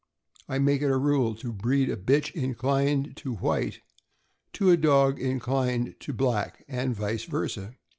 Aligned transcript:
I 0.49 0.57
make 0.57 0.81
it 0.81 0.89
a 0.89 0.97
rule 0.97 1.35
to 1.35 1.53
breed 1.53 1.87
a 1.91 1.95
bitch 1.95 2.31
inclined 2.33 3.15
to 3.17 3.33
white 3.35 3.81
to 4.53 4.71
a 4.71 4.75
dog 4.75 5.21
inclined 5.21 5.93
to 5.99 6.11
black, 6.11 6.65
and 6.67 6.95
vice 6.95 7.25
versa. 7.25 7.75